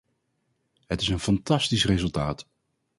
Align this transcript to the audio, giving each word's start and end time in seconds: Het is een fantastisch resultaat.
Het 0.87 1.01
is 1.01 1.07
een 1.07 1.19
fantastisch 1.19 1.85
resultaat. 1.85 2.47